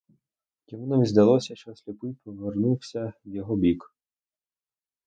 Йому 0.67 0.87
навіть 0.87 1.07
здалося, 1.07 1.55
що 1.55 1.75
сліпий 1.75 2.15
повернувся 2.23 3.13
в 3.25 3.29
його 3.29 3.55
бік. 3.55 3.93